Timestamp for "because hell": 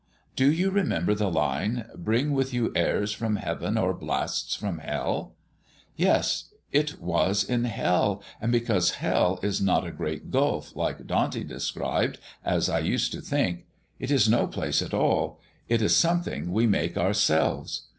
8.49-9.39